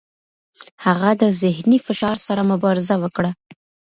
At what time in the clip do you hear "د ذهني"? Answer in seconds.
1.21-1.77